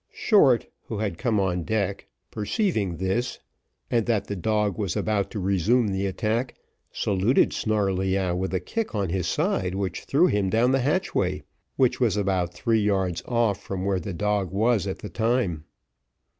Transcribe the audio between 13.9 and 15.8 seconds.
the dog was at the time.